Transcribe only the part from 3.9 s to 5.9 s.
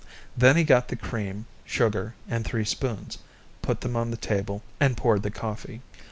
on the table, and poured the coffee.